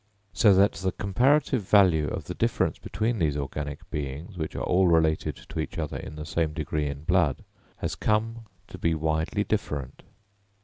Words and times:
So 0.33 0.55
that 0.55 0.71
the 0.71 0.93
comparative 0.93 1.61
value 1.61 2.07
of 2.07 2.23
the 2.23 2.33
differences 2.33 2.79
between 2.81 3.19
these 3.19 3.37
organic 3.37 3.87
beings, 3.91 4.35
which 4.35 4.55
are 4.55 4.63
all 4.63 4.87
related 4.87 5.35
to 5.49 5.59
each 5.59 5.77
other 5.77 5.97
in 5.97 6.15
the 6.15 6.25
same 6.25 6.53
degree 6.53 6.87
in 6.87 7.03
blood, 7.03 7.43
has 7.77 7.93
come 7.93 8.47
to 8.69 8.79
be 8.79 8.95
widely 8.95 9.43
different. 9.43 10.01